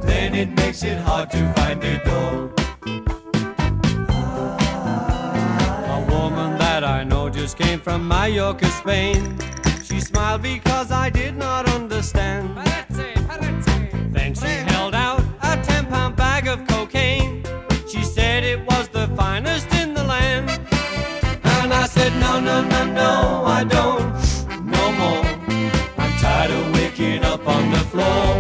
[0.03, 2.60] Then it makes it hard to find the door.
[7.61, 9.37] Came from Mallorca, Spain.
[9.85, 12.57] She smiled because I did not understand.
[14.15, 17.45] Then she held out a 10 pound bag of cocaine.
[17.87, 20.49] She said it was the finest in the land.
[21.57, 24.15] And I said, No, no, no, no, I don't,
[24.77, 25.25] no more.
[25.99, 28.31] I'm tired of waking up on the floor.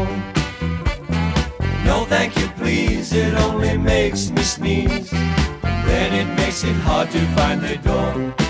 [1.84, 5.10] No, thank you, please, it only makes me sneeze.
[5.90, 8.49] Then it makes it hard to find the door.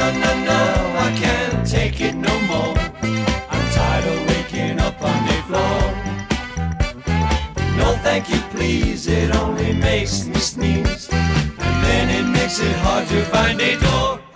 [0.00, 0.62] No, no, no,
[1.06, 2.74] I can't take it no more.
[3.52, 5.82] I'm tired of waking up on the floor.
[7.76, 11.10] No, thank you, please, it only makes me sneeze.
[11.12, 14.29] And then it makes it hard to find a door.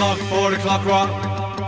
[0.00, 1.10] o'clock, 4 o'clock rock.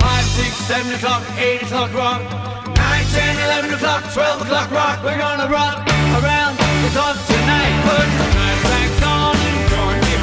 [0.00, 2.22] 5, 6, 7 o'clock, 8 o'clock rock.
[2.64, 5.04] 9, 10, 11 o'clock, 12 o'clock rock.
[5.04, 5.84] We're gonna rock
[6.16, 7.74] around the clock tonight.
[7.84, 9.36] Put night on
[9.68, 10.14] join me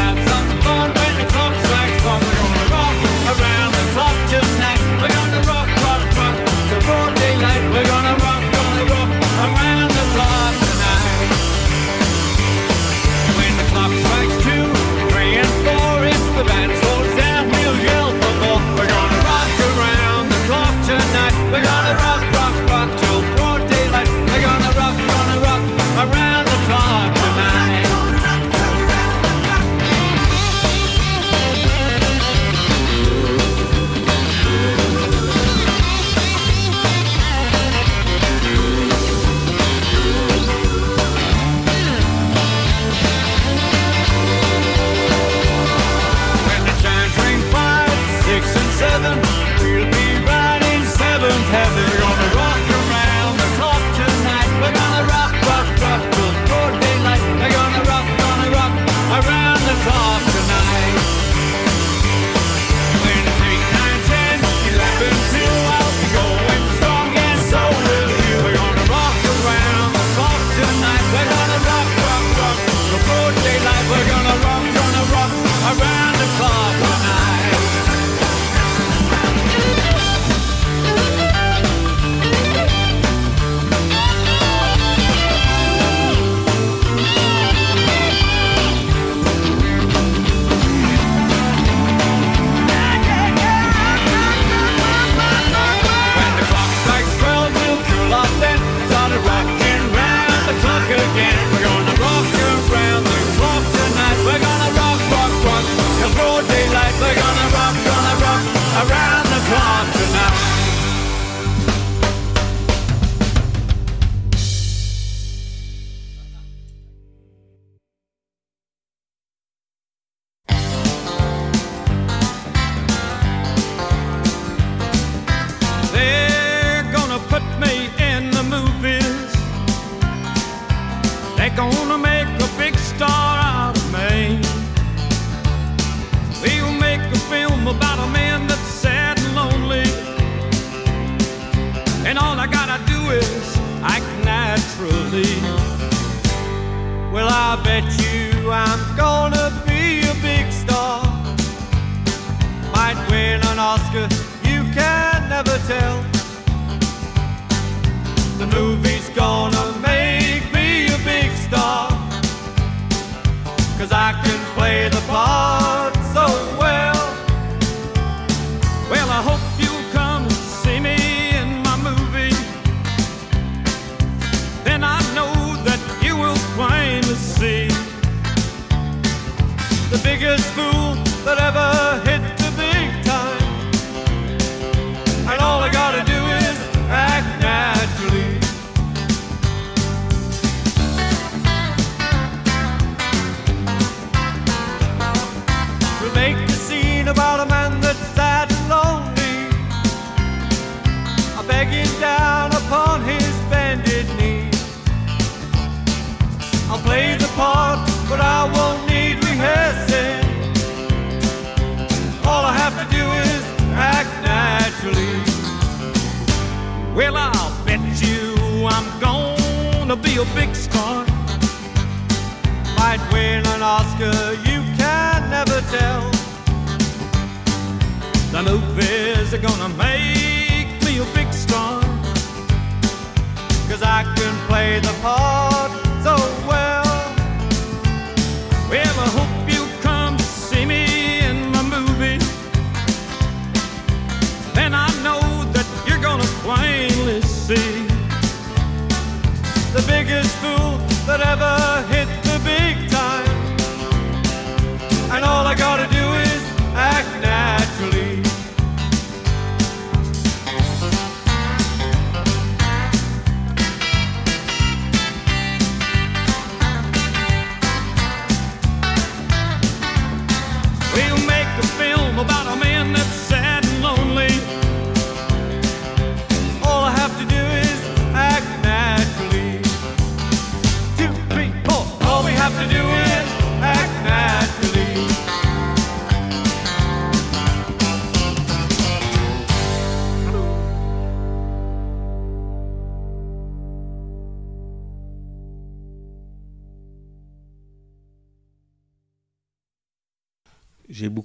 [0.00, 2.24] have some fun when the clock strikes one.
[2.24, 2.96] We're gonna rock
[3.36, 4.80] around the clock tonight.
[5.04, 6.36] We're gonna rock, rock, rock
[6.88, 7.62] broad daylight.
[7.68, 9.10] We're gonna rock, gonna rock
[9.44, 11.28] around the clock tonight.
[13.36, 14.64] When the clock strikes two,
[15.12, 16.79] three, and four, it's the band.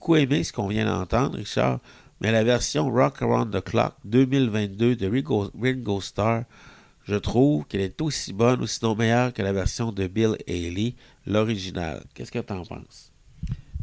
[0.06, 1.80] Beaucoup aimé ce qu'on vient d'entendre, Richard,
[2.22, 6.44] mais la version Rock Around the Clock 2022 de Ringo, Ringo Starr,
[7.06, 10.94] je trouve qu'elle est aussi bonne ou sinon meilleure que la version de Bill Haley,
[11.26, 12.04] l'original.
[12.14, 13.12] Qu'est-ce que tu en penses?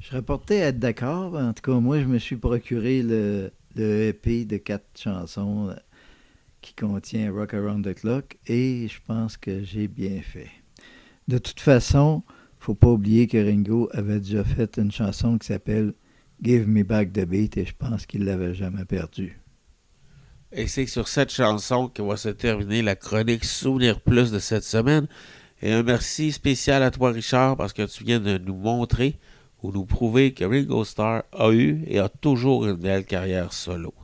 [0.01, 1.35] Je serais porté à être d'accord.
[1.35, 5.75] En tout cas, moi, je me suis procuré le, EP de quatre chansons
[6.61, 10.51] qui contient Rock Around the Clock et je pense que j'ai bien fait.
[11.27, 12.23] De toute façon,
[12.61, 15.95] faut pas oublier que Ringo avait déjà fait une chanson qui s'appelle
[16.43, 19.39] Give Me Back the Beat et je pense qu'il l'avait jamais perdue.
[20.51, 24.65] Et c'est sur cette chanson que va se terminer la chronique Souvenir Plus de cette
[24.65, 25.07] semaine.
[25.63, 29.19] Et un merci spécial à toi, Richard, parce que tu viens de nous montrer
[29.63, 33.95] ou nous prouver que Ringo Starr a eu et a toujours une belle carrière solo.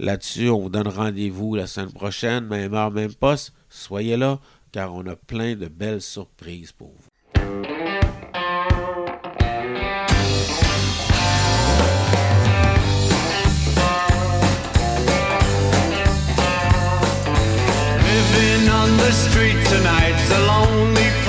[0.00, 3.52] Là-dessus, on vous donne rendez-vous la semaine prochaine, même heure, même poste.
[3.68, 4.40] Soyez là,
[4.72, 7.87] car on a plein de belles surprises pour vous.
[19.08, 21.27] The street tonight's a lonely place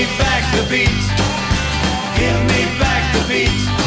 [0.00, 1.04] me back the beat.
[2.16, 3.79] Give me back the beat.